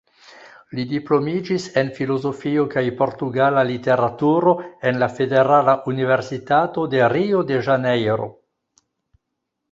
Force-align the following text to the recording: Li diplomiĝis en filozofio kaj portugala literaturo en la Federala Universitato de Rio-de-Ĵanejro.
Li 0.77 0.83
diplomiĝis 0.91 1.65
en 1.81 1.89
filozofio 1.97 2.63
kaj 2.75 2.83
portugala 3.01 3.65
literaturo 3.71 4.53
en 4.91 4.97
la 5.03 5.09
Federala 5.17 5.75
Universitato 5.91 6.87
de 6.95 7.03
Rio-de-Ĵanejro. 7.15 8.27